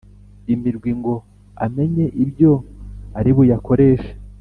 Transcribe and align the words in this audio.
imirwi 0.53 0.91
ngo 0.99 1.13
amenye 1.65 2.05
ibyo 2.23 2.51
aribuyakoreshe. 3.19 4.11